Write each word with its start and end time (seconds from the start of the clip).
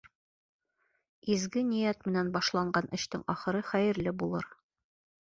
Изге 1.33 1.61
ниәт 1.67 2.07
менән 2.07 2.31
башланған 2.37 2.89
эштең 2.99 3.25
ахыры 3.35 3.61
хәйерле 3.67 4.15
булыр. 4.23 4.49